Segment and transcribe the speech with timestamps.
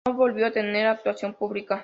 [0.07, 1.79] No volvió a tener actuación pública.